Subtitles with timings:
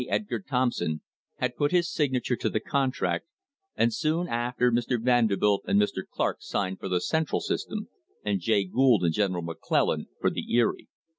[0.09, 1.01] Edgar Thompson,
[1.35, 3.27] had put his signature to the contract,
[3.75, 4.99] and soon after Mr.
[4.99, 6.01] Vanderbilt and Mr.
[6.11, 7.87] Clark signed for the Central system,
[8.25, 10.87] and Jay Gould and General McClellan for the Erie.